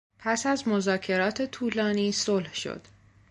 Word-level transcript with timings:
پس 0.19 0.45
از 0.45 0.67
مذاکرات 0.67 1.41
طولانی 1.41 2.11
صلح 2.11 2.53
شد. 2.53 2.81